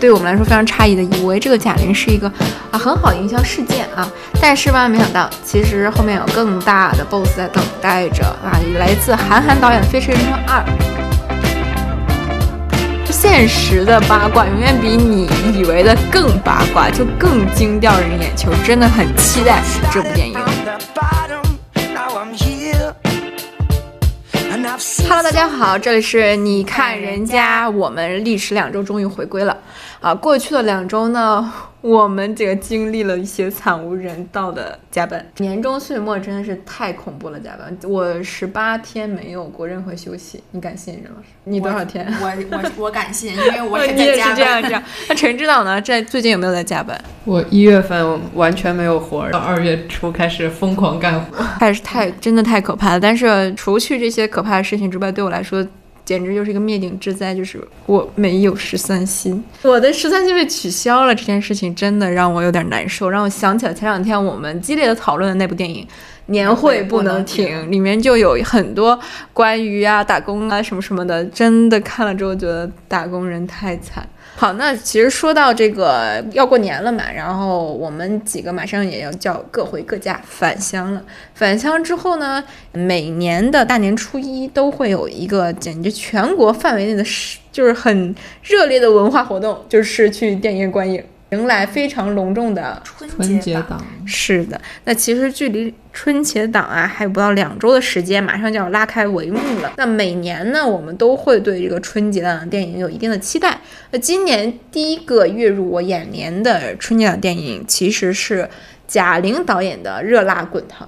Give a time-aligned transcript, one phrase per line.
[0.00, 2.30] 对我们来说非常诧异的，以为这个贾玲是一个
[2.70, 4.06] 啊很好营销事件啊，
[4.40, 10.60] 但是万万没想到，其实后面有更大的 BOSS 在等待着啊，来自韩寒导演的《飞驰人生二》。
[13.10, 15.26] 现实的八卦永远比你
[15.58, 20.36] 以为的更八卦，就更惊掉人眼球，真的很期待这部电影。
[25.08, 29.56] Hello，大家好，这里是你看人家，我们历时两周终于回归了
[30.04, 30.14] 啊！
[30.14, 31.50] 过去的两周呢，
[31.80, 37.74] 我们这个经历了一些惨无人道的加班，年终岁末真的是太恐怖了，加班！
[37.88, 41.20] 我十八天没有过任何休息，你敢信任吗？
[41.44, 42.06] 你多少天？
[42.20, 44.36] 我我我敢信，因为我 也在加班。
[44.36, 44.82] 这样这样。
[45.08, 45.80] 那陈指导呢？
[45.80, 47.02] 在最近有没有在加班？
[47.24, 53.00] 我一月份完全没有活，到二月初开始疯狂干活， 还是太真的太可怕了。
[53.00, 55.66] 但是除去这些可怕的事情之外，对我来说
[56.04, 61.14] 简直就是一个灭顶之灾，就是我没有十三薪，我的十三薪被取消了。
[61.14, 65.86] 这件事情真的让我有点难受，让我想起了前两天我们激烈的讨论的那部电影。
[66.26, 68.98] 年会不能停，里面就有很多
[69.34, 74.08] 关于啊打工啊什么什么的，真的看了之后觉得打工人太惨。
[74.36, 81.02] 好，那其实说到这个要过年了嘛，然后我们几个马上也要叫各回各家返乡了。
[81.34, 87.04] 返乡之后呢，每年的大年初一都会有一个简直全国范围内的，
[87.52, 91.02] 就是很热烈的文化活动，就是去电影院观影。
[91.36, 94.60] 迎来非常隆重的春节档，是的。
[94.84, 99.72] 那其实距离春节档啊还有不到两周的时间，马上就要拉开帷幕了。
[99.76, 103.58] 那每年呢，我们都会对这个春节档的电影有一定的期待。
[103.90, 108.48] 那今年第一个跃入我眼帘的春节档电影，其实是
[108.86, 110.86] 贾玲导演的《热辣滚烫》。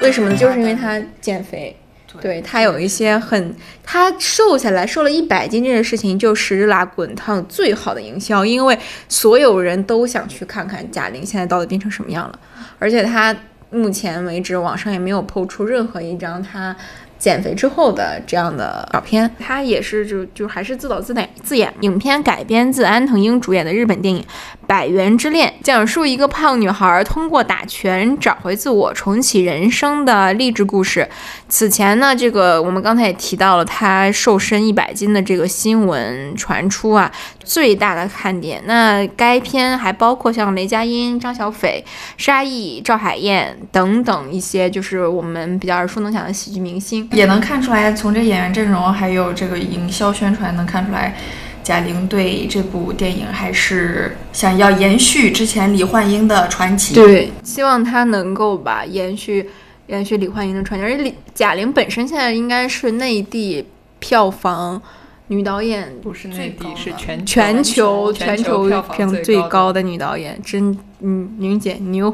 [0.00, 0.36] 为什么呢？
[0.36, 1.76] 就是因为她减肥。
[2.22, 12.38] 对他有一些很，他瘦下来瘦了一百斤这件事情就是热辣滚烫最好的营销，因为所有人都想去看看贾玲现在到底变成什么样了，
[12.78, 13.36] 而且他
[13.70, 16.74] 目前为止网上也没有抛出任何一张他。
[17.18, 21.72] 减肥之后的这样的照片，他也是就就还是自导自演自演。
[21.82, 24.20] 影片改编自安藤英主演的日本电影
[24.72, 31.06] 《百元之恋》，讲述一个胖女孩通过打拳找回自我、重启人生的励志故事。
[31.46, 37.12] 此前呢，这个我们刚才也提到了她瘦身一百斤的这个新闻传出啊，
[37.44, 38.62] 最大的看点。
[38.64, 41.84] 那该片还包括像雷佳音、张小斐、
[42.16, 47.06] 沙溢、赵海燕等等一些就是我们比较耳熟能详的喜剧明星。
[47.12, 51.14] 也能看出来，从这演员阵容还有这个营销宣传，能看出来，
[51.62, 56.94] 贾玲对这部电影还是想要延续之前李焕英的传奇。
[56.94, 59.48] 对，希望她能够把延续
[59.86, 60.84] 延续李焕英的传奇。
[60.84, 63.66] 而且李贾玲本身现在应该是内地
[63.98, 64.80] 票房
[65.28, 72.12] 女导演，不是内地，是全全球全球票房最高的女导演，真嗯，宁姐牛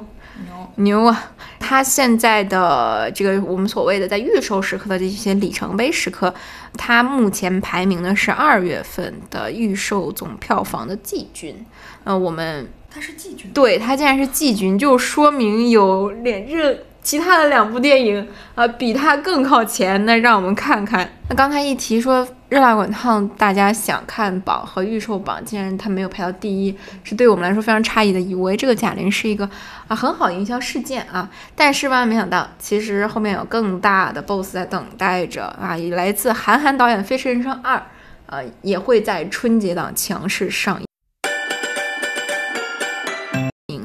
[0.76, 1.00] 牛。
[1.00, 1.32] 牛啊！
[1.69, 6.33] 他现在的这个我们所谓的在预售时刻的这些里程碑时刻，
[6.79, 11.55] 他目前排名的是二月份的预售总票房的季军。
[12.05, 16.75] 呃，我们他是季军，对他竟然是季军，就说明有连热。
[17.09, 20.05] 其他的两部电影啊，比它更靠前。
[20.05, 21.11] 那让我们看看。
[21.31, 28.21] 那刚才一提说《热辣滚烫》，大家想看榜和预售榜，竟然它没有排到第一，是对我们来说非常诧异的。
[28.21, 29.49] 以为这个贾玲是一个
[29.87, 31.27] 啊很好营销事件啊，
[31.57, 35.75] 但是万万没想到，其实后面有更大的 BOSS 在等待着啊！
[35.75, 37.77] 以来自韩寒导演的《飞驰人生二》，
[38.27, 40.87] 呃，也会在春节档强势上映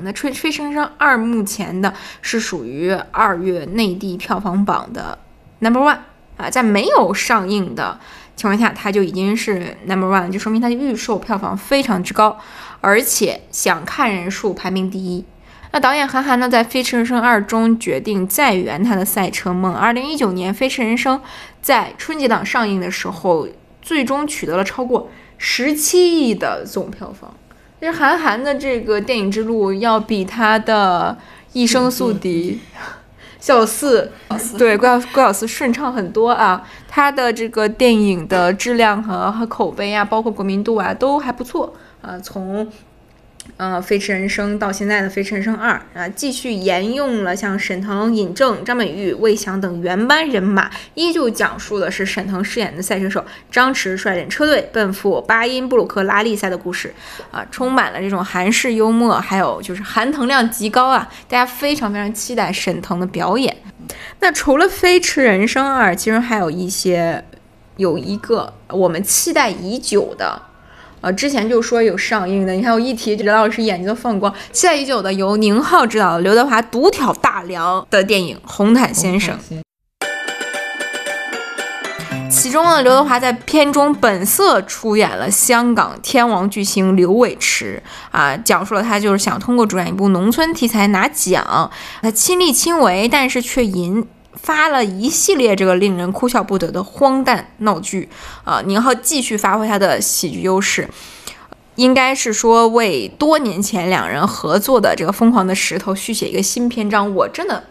[0.04, 5.18] 那《飞飞升升二》目前的是属于二月内地票房榜的
[5.59, 5.98] number one
[6.38, 8.00] 啊，在没有上映的
[8.36, 12.40] 情况下，它就已经是 number one，就说明它的预售票房非常之高，
[12.81, 15.24] 而且想看人数排名第一。
[15.72, 19.74] 那导演韩寒呢，在《飞驰人生二》中决定再圆他的赛车梦。
[19.74, 21.18] 二零一九年《飞驰人生》
[21.64, 23.48] 在春节档上映的时候，
[23.81, 27.34] 最终取得了超过十七亿的总票房。
[27.83, 31.18] 其实韩寒的这个电影之路要比他的
[31.51, 32.62] 一生宿敌
[33.41, 34.09] 小四
[34.57, 42.65] 对郭小郭小四顺畅很多啊，他的这个电影的质量和和口碑啊，包括国民度啊，都还不错啊，从。
[43.57, 56.94] 呃，飞驰人生到现在的飞驰人生二啊，继续沿用了像沈腾、尹正、张美玉、魏翔等原班人马，依旧讲述的是沈腾饰演的赛车手张弛率领车队奔赴巴音布鲁克拉力赛的故事
[57.31, 63.56] 啊，充满了这种韩式幽默，还有就是含腾量极高啊，大家非常非常期待沈腾的表演。
[64.19, 67.24] 那除了飞驰人生二，其实还有一些
[67.75, 70.42] 有一个我们期待已久的。
[71.04, 74.34] 呃，之前就说有上映的，你看我一提，刘老师眼睛都放光。
[74.54, 79.38] 期待已久的由宁浩执导的刘德华独挑大梁的电影《红毯先生》。
[82.30, 91.70] 其中呢，刘德华在片中本色出演了香港天王巨星刘伟驰啊，讲述了他就是想通过主演一部农村题材拿奖，
[92.02, 98.09] 他亲力亲为，但是却引发了一系列这个令人哭笑不得的荒诞闹剧
[98.44, 98.62] 啊。
[98.65, 100.88] 宁浩继续发挥他的喜剧优势，
[101.75, 107.13] 应该是说为多年前两人合作的这个《疯狂的石头》续写一个新篇章。
[107.15, 107.63] 我真的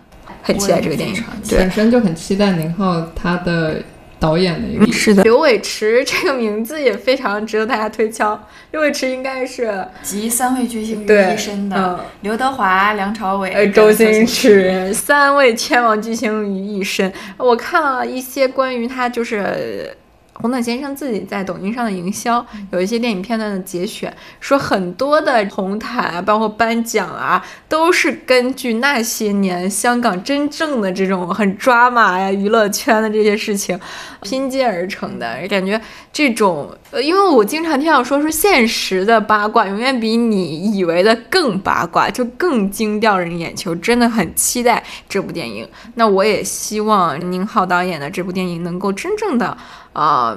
[0.42, 3.82] 很期待这个电影，本身就很期待宁浩他的。
[4.22, 8.40] 导演的一个是的，刘伟驰 这个名字也非常值得大家推敲。
[8.70, 17.12] 刘伟驰应该是集三位巨星于一身的，刘德华、梁朝伟、周星驰三位天王巨星于一身。
[17.36, 19.96] 我看了一些关于他就是。
[20.42, 33.78] 红毯先生自己在抖音上的营销有一些电影片段的节选，说很多的红毯啊，包括颁奖啊，都是根据那些年香港真正的这种很抓马呀、娱乐圈的这些事情
[34.22, 35.46] 拼接而成的。
[35.48, 35.80] 感觉
[36.12, 43.72] 这种，呃，因为我经常听到说，说现实的八卦永远比你以为的更八卦，就更惊掉人眼球。
[43.76, 45.68] 真的很期待这部电影。
[45.94, 49.56] 那我也希望宁浩导演的这部电影能够真正的。
[49.92, 50.36] 啊，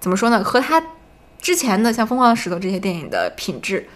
[0.00, 0.42] 怎么说呢？
[0.42, 0.82] 和他
[1.40, 3.88] 之前的像《疯狂的石头》这些电影的品质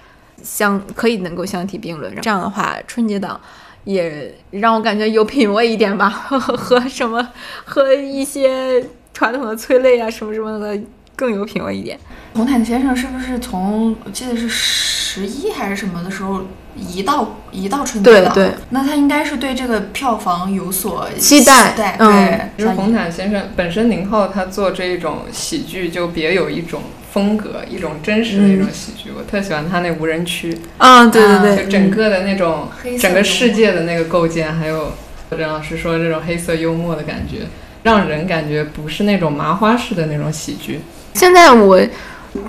[0.43, 2.15] 相可以能够相提并论。
[2.21, 3.41] 这样的话，春节档
[3.85, 7.29] 也让我感觉有品位一点吧， 和什么
[7.65, 10.81] 和一些传统的催泪啊什么什么的
[11.17, 11.99] 更有品位一点。
[12.35, 16.43] 红毯先生是不是从我记得是十十一还是什么的时候？
[16.75, 22.49] 移到移到春节档，对对，那他应该是对这个票房有所期待，对。
[22.57, 29.11] 其实红毯先生本身，宁浩他做这一种喜剧就别有一种风格，一种真实的一种喜剧。
[29.15, 34.93] 我特喜欢他那无人区，啊，对对对，就整个的那种整个世界的那个构建，还有
[35.29, 37.49] 任老师说这种黑色幽默的感觉，
[37.83, 40.81] 让人感觉不是那种麻花式的那种喜剧。
[41.13, 41.79] 现在我。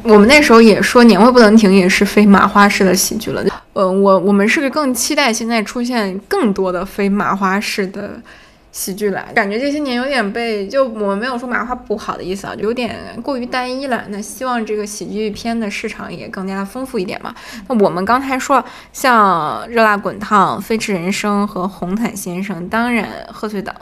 [0.04, 3.44] 我们那时候也说年会不能停，也是非麻花式的喜剧了。
[3.74, 8.12] 呃，我我们是不是更期待现在出现更多的非麻花式的
[8.72, 9.26] 喜剧来。
[9.34, 14.06] 感觉这些年有点被，就我们没有说麻花不好的意思啊，有点过于单一了。
[14.10, 17.34] 那希望这个喜剧片的市场也更加的丰富一点嘛。
[17.68, 18.64] 那我们刚才说
[18.94, 23.76] 像《热辣滚烫》《飞驰人生》和《红毯先生》，当然贺岁档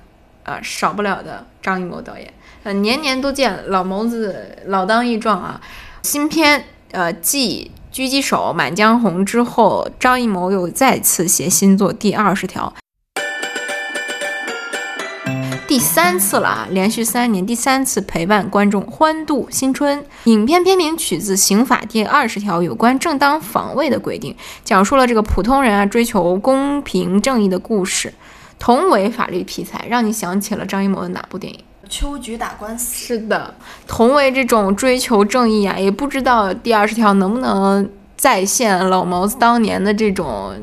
[0.43, 2.33] 啊少不了的张艺谋导演，
[2.63, 5.59] 呃年年都见老谋子老当益壮啊。
[6.03, 12.73] 新片，呃，继《狙击手》《满江红》之后，张艺谋又再次携新作《第二十条》，
[15.67, 16.67] 第三次了啊！
[16.71, 20.03] 连续三年，第三次陪伴观众欢度新春。
[20.23, 28.11] 影片片名取自刑法第二十条有关正当防卫的规定，讲述了这个普通人啊追求公平正义的故事。
[28.57, 31.59] 同为法律题材，让你想起了张艺谋的哪部电影？
[31.91, 33.53] 秋菊打官司是的，
[33.85, 40.53] 同为这种追求正义啊，也不知道第二十条能不能再现老毛子当年的这种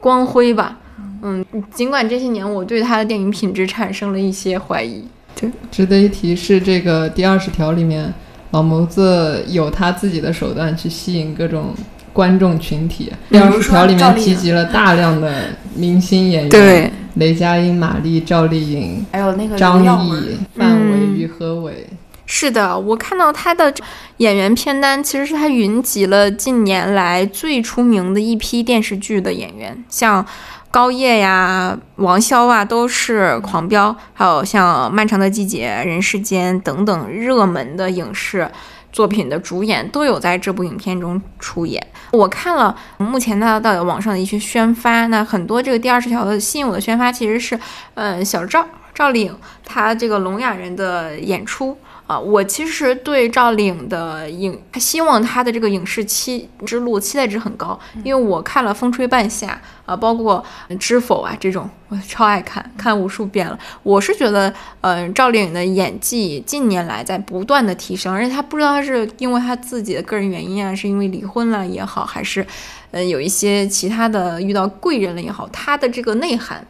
[0.00, 0.78] 光辉吧。
[1.20, 1.44] 嗯，
[1.74, 5.06] 尽管这些年我对他的电影品质产生了一些怀疑。
[5.38, 8.12] 对，值得一提是这个第二十条里面，
[8.52, 11.74] 老谋子有他自己的手段去吸引各种
[12.14, 13.12] 观众群体。
[13.28, 16.48] 第二十条里面提及了大量的明星演员。
[16.48, 16.90] 对。
[17.18, 21.84] 雷佳音、马丽、赵丽颖，还有那个张译、范伟、于和伟。
[22.26, 23.74] 是的，我看到他的
[24.18, 30.24] 演员片单，其实是他云集了近年来最出名的一批电视剧的演员，像
[30.70, 38.48] 高叶呀、王骁啊，都是狂飙；还有像《漫长的季节》《人世间》等等热门的影视。
[38.92, 41.84] 作品的主演都有在这部影片中出演。
[42.12, 47.58] 我看了目前呢到网上的一些宣发，那很多这个第二十条的吸引我的宣发其实是，
[47.94, 51.76] 嗯，小赵赵丽颖她这个聋哑人的演出。
[52.08, 59.46] 啊，我其实对赵丽颖的影，希望她的这个影视期之路期待值很高，因为我看了《风吹半夏》
[59.84, 60.42] 啊，包括
[60.78, 63.58] 《知否》啊这种，我超爱看，看无数遍了。
[63.82, 64.50] 我是觉得，
[64.80, 72.46] 嗯，赵丽颖的演技近年来在不断的提升，而且她不知道她是因为她自己的个人原因啊，是因为离婚了也好，还是，
[72.90, 76.66] 呃，有一些其他的遇到贵人了也好，她的这个内涵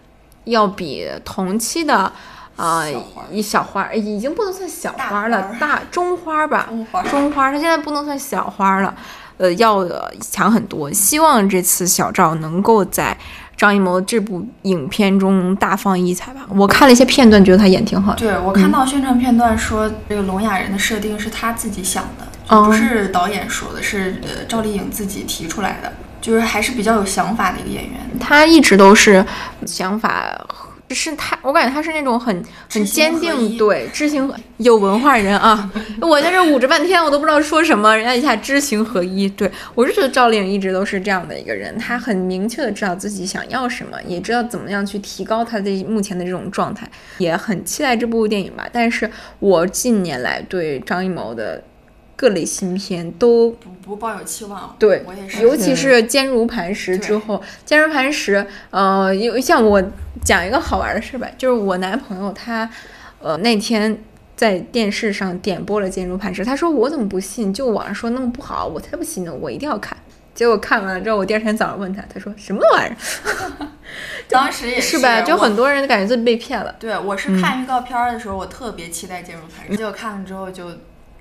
[0.46, 2.12] 要比同期的。
[2.58, 2.82] 啊，
[3.30, 8.92] 一小花已经不能算小花了，大中花吧，中花，中花，它现在不能算小花了，
[9.36, 9.86] 呃，要
[10.20, 10.92] 强很多。
[10.92, 13.16] 希望这次小赵能够在
[13.56, 16.40] 张艺谋这部影片中大放异彩吧。
[16.48, 18.18] 我看了一些片段，觉得他演挺好的。
[18.18, 22.26] 对我看到宣传片段说，这个聋哑人的设定是他自己想的。
[22.64, 28.00] 不是导演说的，是呃赵丽颖自己提出来的，就是还是比较有想法的一个演员。
[28.18, 29.24] 他一直都是
[29.64, 30.36] 想法。
[30.94, 35.70] 是他，我感觉他是那种很很坚定，对知行有文化人啊。
[36.00, 39.28] 我在这捂着半天，我都不知道说什么，人家一下知行合一。
[39.28, 48.66] 对我是觉得赵丽颖一直都是这样的一个人，她很明确的知道自己想要什么，也知道怎么样去提高她的目前的这种状态，也很期待这部电影吧。
[48.72, 51.62] 但是我近年来对张艺谋的。
[52.18, 55.40] 各类新片都不不抱有期望，对，我也是。
[55.40, 59.80] 尤其是坚如磐石之后，坚如磐石，呃，因为像我
[60.24, 62.68] 讲一个好玩的事吧，就是我男朋友他，
[63.20, 64.02] 呃，那天
[64.34, 67.54] 在电视上点播了坚如磐石，他说我怎么不信？
[67.54, 69.96] 就网上说那么不好，我才不信呢，我一定要看。
[70.34, 73.68] 结果看完了之后，我第二天早上问他，他说什么玩意儿？
[74.28, 76.74] 当时也是吧，就很多人感觉自己被骗了。
[76.80, 80.68] 对，我是看预告片的时候，我特别期待坚如磐石，结果看了之后就。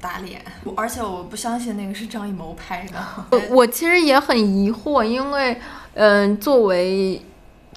[0.07, 0.41] 打脸，
[0.73, 3.05] 而且我不相信那个是张艺谋拍的。
[3.31, 5.59] 我我其实也很疑惑，因为，
[5.95, 7.21] 嗯，作为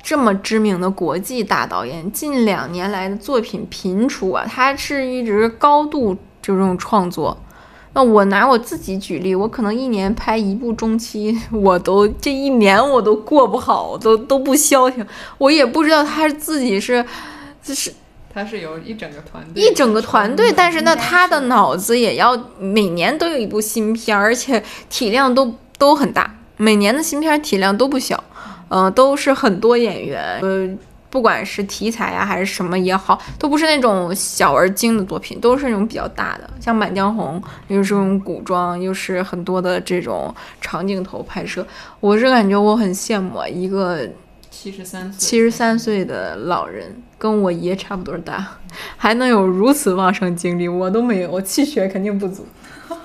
[0.01, 7.37] 这么知名的国际大导演，近两年来的作品频出啊，他是一直高度就这种创作。
[7.95, 15.05] 那我拿我自己举例，我可能一年拍一部中期，我都这一年我都过不好，都都不消停。
[15.39, 17.05] 我也不知道他自己是，
[17.61, 17.93] 就是。
[18.33, 28.23] 他是有一整个团队，一整个团队，但是那他的脑子也要每年都有一部新片，而且体量都都很大，每年的新片体量都不小，
[28.69, 30.69] 嗯，都是很多演员，呃，
[31.11, 41.67] 不管是题材啊还是什么也好，都不是那种小而精的作品，都是那种比较大的，像《满江红》又是这种古装，又是很多的这种长镜头拍摄，
[41.99, 44.09] 我是感觉我很羡慕一个。
[44.63, 48.59] 七十三岁，七十三岁的老人跟我爷差不多大，
[48.99, 52.47] 还能有如此旺盛精力，我都没有，我气血肯定不足。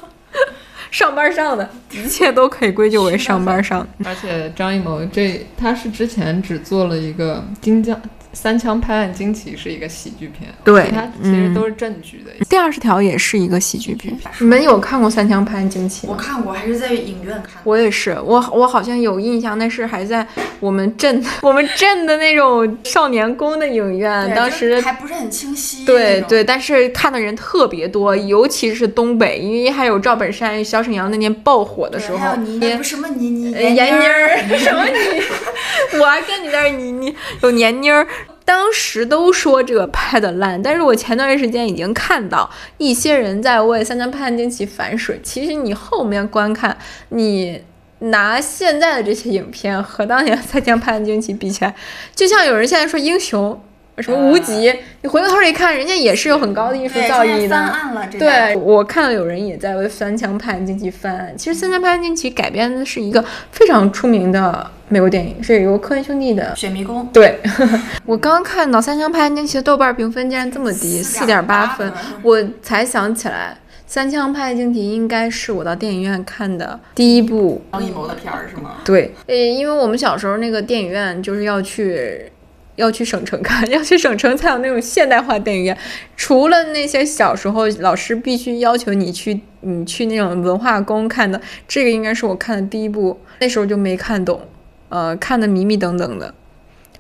[0.91, 3.87] 上班上的，一切都可以归咎为上班上。
[4.03, 7.97] 而且张艺谋这他是之前只做了一个金江。
[8.35, 12.31] 三枪拍案惊奇是一个喜剧片，对，它其实都是正剧的。
[12.49, 14.15] 第二十条也是一个喜剧片。
[14.39, 16.13] 你们有看过三枪拍案惊奇吗？
[16.13, 17.61] 我看过，还是在影院看。
[17.63, 20.27] 我也是，我我好像有印象，那是还在
[20.59, 25.85] 我们镇 我们镇的那种少年宫的影院，当时还不是很清晰。
[25.85, 32.17] 对对，但是看的人特别多，尤其是东北，因为还有赵本山、小沈阳那年爆火的时候。
[32.17, 33.53] 还有倪妮，什么倪妮？
[33.53, 34.37] 闫妮儿？
[34.59, 35.97] 什么妮？
[35.99, 38.05] 我还跟你那儿倪妮有闫妮儿。
[38.45, 45.19] 当时都说这个拍的烂，但是我前段时间已经看到一些人在为《三江拍案惊奇》反水。
[45.23, 46.77] 其实你后面观看，
[47.09, 47.63] 你
[47.99, 51.75] 拿现在的这些影片和当年《三江拍案惊奇》比起来，
[52.13, 53.59] 就像有人现在说英雄。
[53.99, 54.73] 什么无极？
[55.01, 58.09] 你回过头一看，人家也是有很高的艺术造诣的。
[58.19, 61.33] 对，我看到有人也在为《三枪拍案惊奇》翻案。
[61.37, 67.03] 其实《三枪拍案惊奇》改编的是一个非常出名的美国电影，是由科恩兄弟的《雪迷宫》。
[67.13, 67.39] 对，
[68.05, 78.75] 我刚看到《三枪拍案惊奇》的豆瓣评分竟然这么低，四点八分，我才想起来，《三枪拍案惊奇》应该是我到电影院看的第一部张艺谋的片儿，是吗？
[78.83, 82.29] 对，呃，因为我们小时候那个电影院就是要去。
[82.75, 85.77] 要去省城看，要去省城才有那种现代化电影院。
[86.17, 94.41] 除了那些小时候老师必须要求你去，你去那种文化宫看的，这个应该是我看的第一部，那时候就没看懂，
[94.89, 96.33] 呃，看的迷迷瞪瞪的，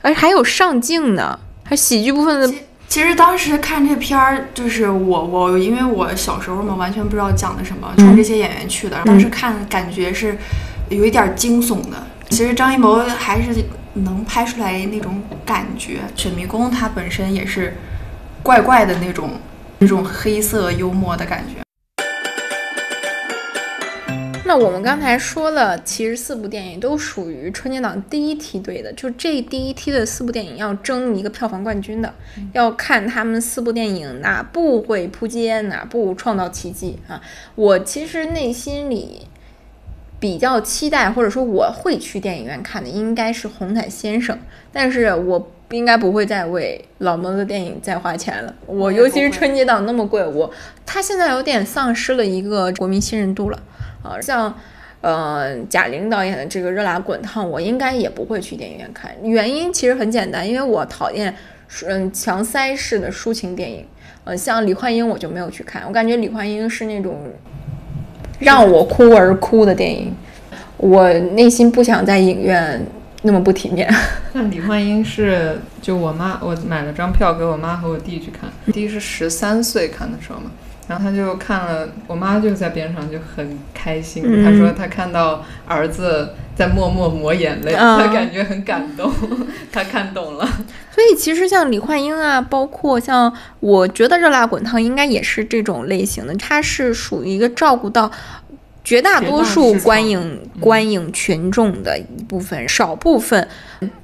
[0.01, 2.57] 而且还有上镜呢，还喜剧部分的。
[2.87, 8.97] 其实当时看这片儿，就是我我因为我小时候嘛，完全不知道讲的什么，冲这些演员去的。
[9.03, 10.37] 当时看感觉是
[10.89, 12.01] 有一点惊悚的。
[12.29, 13.49] 其实张艺谋还是。
[13.95, 17.73] 能拍出来那种感觉，《雪迷宫》它本身也是
[18.43, 19.29] 怪怪的那种
[19.79, 21.63] 那种黑色幽默的感觉。
[24.47, 32.13] 那我们刚才说了，其实四部电影都属于春节档第一梯队的，就这第一梯队四部电影要争一个票房冠军的，
[32.53, 37.19] 要看他们四部电影哪部会扑街，哪部创造奇迹啊！
[37.55, 39.27] 我其实内心里。
[40.19, 44.35] 比较期待，或者说我会去电影院看的，应该是《红毯先生》，
[44.71, 48.55] 但是我应该不会再为老谋的电影再花钱了。
[48.65, 50.49] 我尤其是春节档那么贵，我
[50.85, 53.59] 他现在有点丧失了一个国民信任度了
[54.01, 54.19] 啊。
[54.21, 54.53] 像
[55.01, 59.11] 呃贾玲导演的这个《热辣滚烫》，我应该也不会去电影院看。
[59.21, 61.35] 原因其实很简单，因为我讨厌
[61.85, 63.85] 嗯强塞式的抒情电影。
[64.23, 67.31] 呃，像李焕英我就没有去看，我感觉李焕英是那种。
[68.39, 70.13] 让我哭而哭的电影，
[70.77, 72.85] 我内心不想在影院
[73.21, 73.91] 那么不体面。
[74.33, 78.49] 那李焕英是就我妈，我买了张票给我妈和我弟去看。
[78.73, 80.51] 弟是十三岁看的时候嘛，
[80.87, 84.23] 然后他就看了，我妈就在边上就很开心。
[84.25, 89.11] 嗯她说她看到儿子在默默抹眼泪，嗯她感觉很感动，
[89.71, 90.47] 她看懂了。
[90.93, 98.09] 所以其实像李焕英啊，包括像我觉得热辣滚烫应该也是这种类型的，它是属于一个照顾到
[98.85, 103.45] 绝大多数观影观影群众的一部分，少部分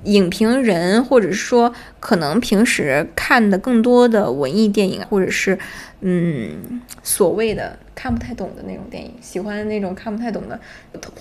[0.04, 1.72] 影评人或者是说
[2.02, 5.58] 可能平时看的更多的文艺电影，或者是
[6.02, 10.60] 嗯所谓的看不太懂的那种电影，喜欢那种看不太懂的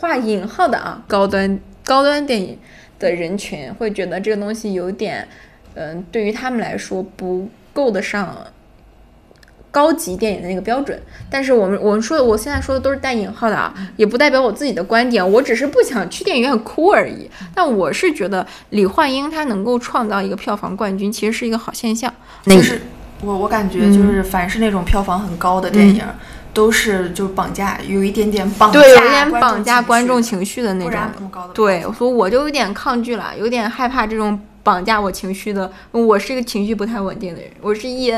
[0.00, 2.59] 画引号的啊高端高端电影
[2.99, 5.29] 的人群，会觉得这个东西有点。
[5.75, 8.45] 嗯，对于他们来说不够得上
[9.71, 11.00] 高级电影的那个标准。
[11.31, 17.31] 但是我们我们说的，我现在说的都是带引号的啊，也不代表我自己的观点，我只是不想去电影院哭而已。
[17.55, 22.12] 但我是觉得李焕英她能够创造一个票房冠军，其实是一个好现象。
[22.45, 22.81] 那就是
[23.23, 26.03] 我我感觉就是凡是那种票房很高的电影，
[26.53, 31.00] 都是就是绑架，有一点点绑架，对，有点绑架观众情绪的那种。
[31.55, 35.71] 对，所以我就有点抗拒了，有点害怕这种绑架我情绪的。
[35.93, 38.11] 我是一个情绪不太稳定的人，我是 E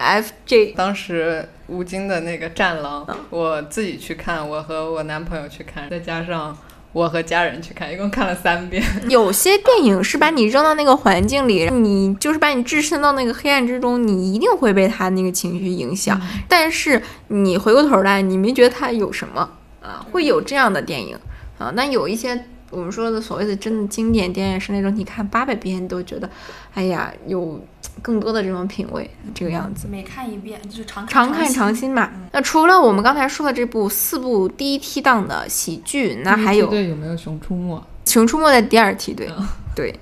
[0.00, 0.74] ENFJ。
[0.74, 6.56] 当时吴京的那个《战狼》，嗯我自己去看，我和我男朋友去看，再加上
[6.92, 8.82] 我和家人去看，一共看了三遍。
[9.08, 16.20] 有些电影是把你扔到那个环境里，你就是把你置身到那个黑暗之中，你一定会被他那个情绪影响。
[16.48, 19.48] 但是你回过头来，你没觉得他有什么
[19.82, 20.04] 啊？
[20.10, 21.16] 会有这样的电影
[21.58, 21.70] 啊？
[21.76, 26.30] 那有一些我们说的所谓的真的经典电影是那种你看八百遍都觉得，
[26.72, 27.60] 哎呀，有
[28.00, 29.86] 更多的这种品味，这个样子。
[29.90, 31.76] 每看一遍就常常看常新。
[31.76, 32.10] 新嘛。
[32.32, 37.76] 那除了我们刚才说的这部四部第一梯档的喜剧，那还有《对有没有《熊出没》？
[38.10, 39.28] 熊出没》的第二梯队，
[39.74, 39.94] 对。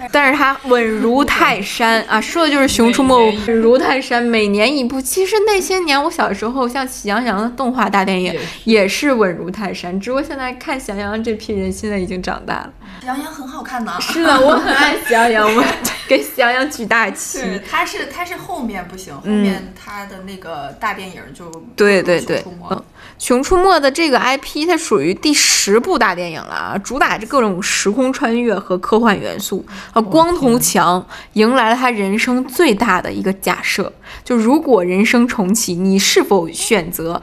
[0.12, 3.14] 但是它稳如泰山啊，说的就是《熊出没》
[3.46, 5.00] 稳如泰山，每年一部。
[5.00, 12.72] 其实那些年我小时候，像《喜羊羊》的动画大电影也是稳如泰山，只不过现在看《喜羊羊》这批人现在已经长大了。
[13.00, 15.64] 喜羊羊很好看的，是的，我很爱喜羊羊，我
[16.08, 17.38] 给喜羊羊举大旗。
[17.38, 22.76] 是，它是它是后面不行，后嗯面它的那个大电影就对对对熊出，没嗯，
[23.18, 30.00] 《熊出没》的这个 IP 它属于第十部大电影了啊，主打着各种时空穿越和科幻元素啊。
[30.00, 33.92] 光头强迎来了他人生最大的一个假设，
[34.24, 37.20] 就如果人生重启，你是否选择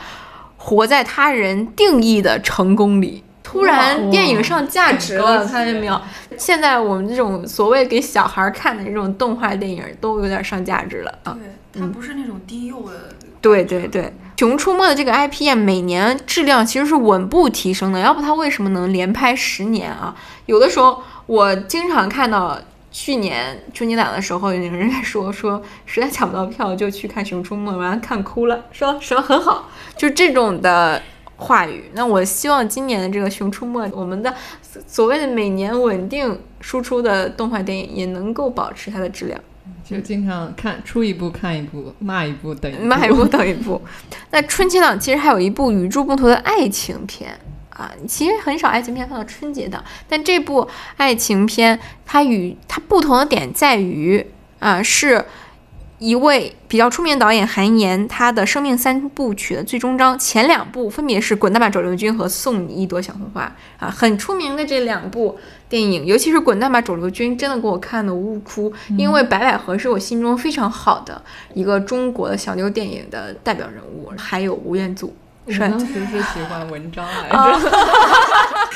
[0.57, 3.23] 活在他人定义的成功里？
[3.41, 6.01] 突然电影上价值了，看见没有？
[6.37, 11.37] 现在我们这种所谓给小孩看的这种动画电影都有点上价值了啊。
[11.71, 13.15] 对，它不是那种低幼的。
[13.45, 14.01] 对对对，
[14.39, 20.15] 《熊出没》的这个 IP 啊，每年质量其实是稳步提升的，要不它为什么能连拍十年啊？
[20.47, 22.59] 有的时候我经常看到
[22.91, 31.01] 去年春节档的时候，有人在说说实在抢不到票就去看《熊出没》，完了看哭了，说什么很好，就这种的。
[31.37, 34.33] 话语，那我希望今年的这个《熊出没》，我们的
[34.87, 39.37] 所谓的每年稳定输出的动画电影也能够保持它的质量。
[39.87, 43.79] 就经常看出一部看一部，骂一部等一部，骂一部等一部。
[44.31, 50.67] 那春节档其实还有一部与众不同的爱情片啊，其实很少爱情片放到春节档，但这部
[50.97, 54.25] 爱情片它与它不同的点在于
[54.59, 55.23] 啊是。
[56.05, 63.51] 一位比较出名的导演韩延，他的生命三部曲的最终章前两部分别是《滚蛋吧肿瘤君》和《送你一朵小红花》
[63.83, 65.35] 啊，很出名的这两部
[65.67, 71.19] 电影，尤其是《滚蛋吧肿瘤君》，真的给我看的呜哭，因为白百合是我心中非常好的
[71.55, 75.11] 一个中国的小妞电影的代表人物，还有吴彦祖。
[75.47, 77.71] 我帅当时是喜欢文章来 啊着，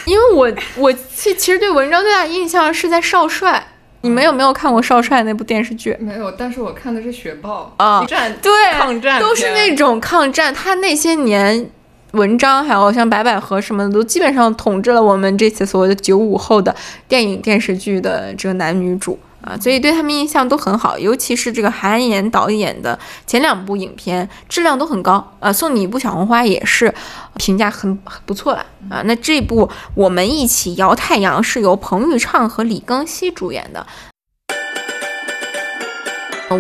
[0.06, 3.68] 因为我我其其实对文章最大的印象是在少帅，
[4.02, 5.96] 你们有没有看过少帅那部电视剧？
[6.00, 10.54] 没有，但是我看的是雪豹啊战对，抗战都是那种抗战。
[10.54, 11.70] 他那些年，
[12.12, 16.74] 文章还有像白百合什么的，都基本上统治了我们这些所谓的九五后的
[17.08, 20.98] 电影电视剧的这个男女主啊，所以对他们印象都很好。
[21.00, 26.94] 尤其是这个韩延导演的前两部影片质量都很高啊，《送你一部小红花》也是
[27.36, 29.02] 评价很很不错了啊。
[29.06, 33.86] 那这部《我们一起摇太阳》是由彭昱畅和李庚希主演的。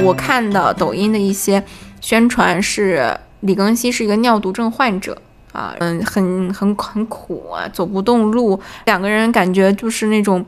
[0.06, 1.63] 我看到抖音的一些
[2.00, 5.20] 宣传是李庚希是一个尿毒症患者
[5.52, 10.46] 啊，嗯，很很很苦啊，走不动路，两个人感觉就是那种，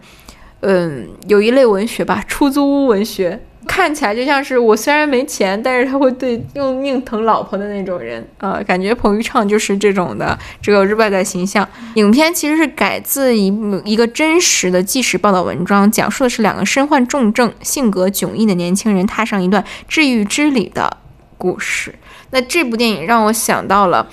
[0.62, 3.39] 嗯，有一类文学吧，出租屋文学。
[3.67, 11.65] 看起来就像是我虽然没钱，但是他会对用命疼老婆的那种人啊、感觉彭昱畅就是这种的这个日外在形象。
[11.93, 13.54] 影片其实是改自一
[13.86, 20.97] 一个真实的纪实报道文章，讲述的是两个身患重症、性格迥异的年轻人踏上一段治愈之旅的
[21.38, 21.93] 故事。
[22.32, 24.10] 那这部电影让我想到了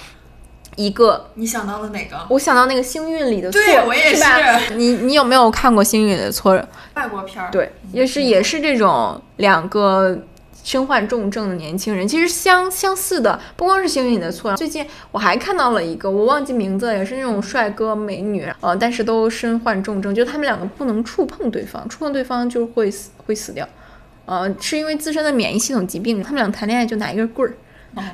[0.78, 2.16] 一个，你想到了哪个？
[2.30, 4.58] 我想到那个《幸运里的错》，对我也是吧？
[4.76, 6.54] 你你有没有看过《幸运里的错》？
[6.94, 10.18] 外国片儿，对，也是也是这种两个。
[10.64, 14.54] 身患重症的年轻人，其实相相似的不光是幸运里的错。
[14.54, 23.66] 最近我还看到了一个，我忘记名字，也是那种帅哥美女，呃，但是都身患重症，就他们两个不能触碰对方，触碰对方就会死，会死掉。
[24.26, 27.56] 呃，是因为自身的免疫系统疾病，他们俩谈恋爱就拿一根棍儿。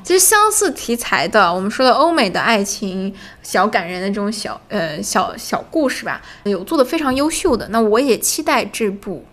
[0.03, 7.69] 其实相似题材的，我们说的欧美的爱情小感人的这种小呃小小故事吧，有做的非常优秀的。
[7.69, 9.25] 那我也期待这部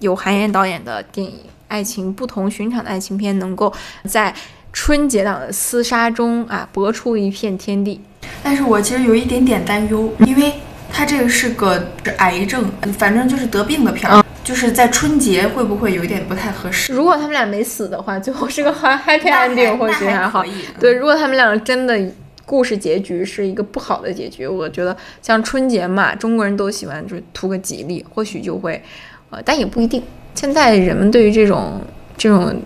[0.00, 1.40] 由韩延导演的电影。
[1.68, 3.72] 爱情不同寻常的爱情片能够
[4.04, 4.34] 在
[4.72, 8.00] 春节档的厮杀中啊搏出一片天地，
[8.42, 10.54] 但是我其实有一点点担忧，因为
[10.92, 11.80] 它这个是个
[12.16, 16.92] 癌症，反正就是得病的片儿，就是在春节会不会有一点不太合适？
[16.92, 20.44] 如果他们俩没死的话，最后是个 happy ending 或许还好。
[20.80, 21.96] 对，如果他们俩真的
[22.44, 28.82] 故事结局是一个不好的结局，我觉得像春节嘛，中国人都喜欢就是图个吉利，或许就会，
[29.30, 30.02] 呃，但也不一定。
[30.34, 31.80] 现在人们对于这种
[32.16, 32.60] 这种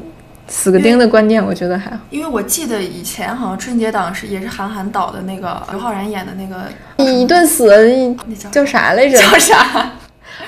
[0.48, 1.98] 死个钉的观念，我觉得还好。
[2.08, 6.64] 因为我记得以前好像春节档是也是韩寒导的那个刘昊然演的那个
[6.96, 7.68] 你一顿死
[8.26, 9.18] 那，叫啥来着？
[9.18, 9.92] 叫啥？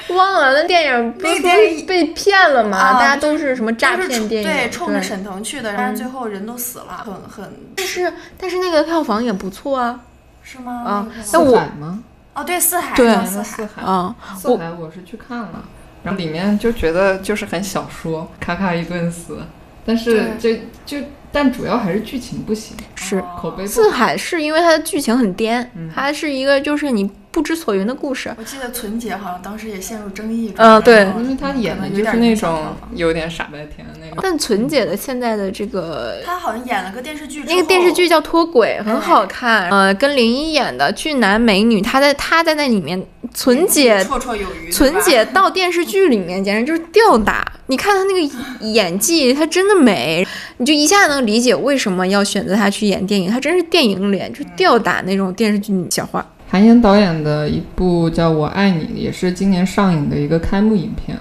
[0.08, 0.54] 忘了。
[0.54, 1.42] 那电影不是
[1.86, 2.94] 被骗了吗？
[2.94, 4.48] 大家都是什么诈骗电影？
[4.48, 7.52] 对，冲着沈腾去的，但是最后人都死了，很很。
[7.76, 10.00] 但是但是那个票房也不错啊。
[10.48, 10.84] 是吗？
[10.86, 11.98] 啊，那我吗？
[12.32, 15.64] 哦，对，四海，对，四海啊，四海我是去看了。
[16.04, 19.40] 然后里面就觉得就是很小说，咔咔一顿死，
[19.86, 20.98] 但是这就
[21.30, 23.66] 但主要还是剧情不行，是口碑。
[23.66, 27.10] 四海是因为它的剧情很颠，它是一个就是你。
[27.36, 28.34] 不知所云的故事。
[28.38, 30.54] 我记得纯洁好像当时也陷入争议。
[30.56, 34.18] 嗯，对，因为他演的就是那种有点傻白甜的那种。
[34.22, 39.68] 但纯洁的现在的这个，他好像演了个电视剧，那个电视剧叫《脱轨》，很好看。
[39.68, 44.70] 呃，跟林一演的俊男美女，他在他在那里面，纯姐绰绰有余。
[44.70, 47.44] 纯洁到电视剧里面简直就是吊打。
[47.66, 50.26] 你看她那个演技，她真的美，
[50.58, 53.30] 你就一下能理解为什么要选择她去演电影。
[53.30, 56.24] 她真是电影脸，就吊打那种电视剧小花。
[56.48, 61.18] 韩延导演的一部叫《我爱你》，也是今年上映的一个开幕影片。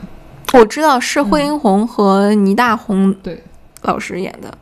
[0.54, 3.44] 我知道是惠英红和倪大红对
[3.82, 4.56] 老师演的，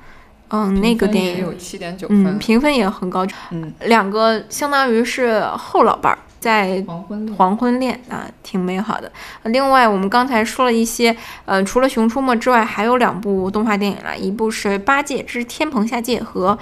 [0.47, 3.27] 嗯，那个电影有七点九分，评分也很高。
[3.51, 9.09] 嗯，两个相当于是后老伴儿在黄昏黄昏恋啊，挺美好的。
[9.43, 16.51] 另外，我们刚才说了一些，呃，除了《熊出没》之外，还有两部动画电影了，一部是《八戒之天蓬下界》和《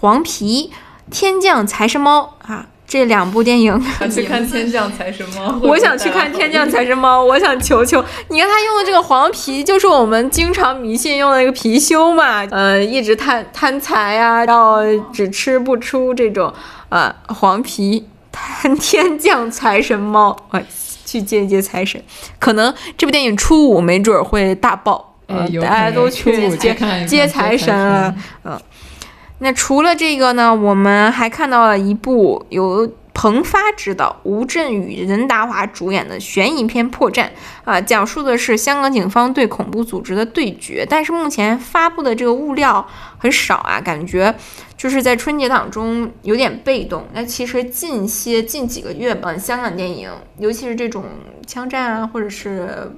[0.00, 0.70] 黄皮
[1.10, 2.66] 天降财神猫》啊。
[2.84, 5.52] 这两部电影， 想去看《天降财神猫》。
[5.66, 16.52] 我想去看《天降财神猫》，我想求求你看他用的这个黄皮，就是我们经常迷信用的那个貔貅嘛，呃，一直贪贪财啊，要只吃不出这种，
[16.90, 20.64] 呃，黄皮贪天降财神猫，哎，
[21.04, 22.02] 去接一接财神，
[22.38, 26.74] 可能这部电影初五没准会大爆，呃，大家都去接
[27.06, 28.14] 接财神了，
[28.44, 28.58] 嗯。
[29.38, 32.88] 那除了这个呢，我们还看到了一部由
[33.22, 37.22] 彭发执导、吴镇宇、任达华主演的悬疑片《破绽》
[37.64, 40.84] 啊，讲述的是香港警方对恐怖组织的对决。
[40.90, 42.84] 但是目前发布的这个物料
[43.18, 44.34] 很少啊，感觉
[44.76, 47.06] 就是在春节档中有点被动。
[47.12, 51.04] 那其实近些近几个月吧，香港电影，尤其是这种
[51.46, 52.90] 枪战啊，或者是。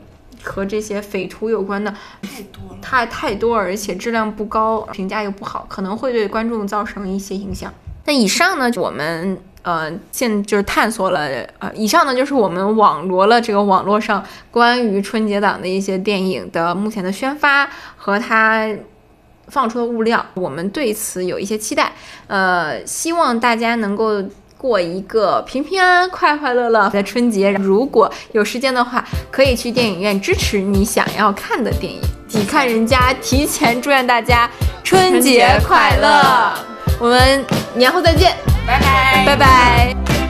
[0.43, 7.73] 和这些匪徒有关的太多了，太太多，而且质量不高，评价又不好，可能会对观众造成一些影响。
[8.05, 18.69] 那以上呢，我们呃现就是探索了，呃，以上呢就是我们网罗了这个网络上关于春节档的一些电影的目前的宣发和它
[19.49, 21.93] 放出的物料，我们对此有一些期待，
[22.29, 24.23] 呃，希望大家能够。
[24.57, 27.51] 过一个平平安安、快快乐乐的春节。
[27.51, 32.01] 如果有时间的话，可以去电影院支持你想要看的电影。
[32.29, 34.49] 你看人家提前祝愿大家
[34.83, 36.55] 春节快乐，
[36.99, 38.35] 我们年后再见，
[38.67, 39.27] 拜拜。
[39.27, 40.24] 拜拜。